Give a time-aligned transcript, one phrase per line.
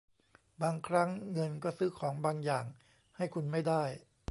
[0.61, 2.65] บางครั้งเงินก็ซื้อของบางอย่าง
[3.17, 3.83] ให้คุณไม่ได้